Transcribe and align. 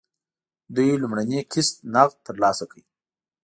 دوی 0.75 0.99
لومړنی 1.01 1.39
قسط 1.51 1.75
نغد 1.93 2.17
ترلاسه 2.27 2.65
کړ. 2.71 2.79